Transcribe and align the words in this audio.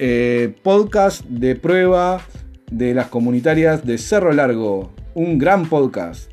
Eh, 0.00 0.54
podcast 0.62 1.24
de 1.24 1.56
prueba 1.56 2.20
de 2.70 2.94
las 2.94 3.08
comunitarias 3.08 3.84
de 3.84 3.98
Cerro 3.98 4.32
Largo. 4.32 4.92
Un 5.14 5.38
gran 5.38 5.68
podcast. 5.68 6.30